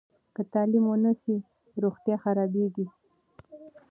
که 0.35 0.41
تعلیم 0.53 0.85
ونه 0.89 1.11
سي، 1.21 1.35
روغتیا 1.83 2.15
خرابېږي. 2.23 2.85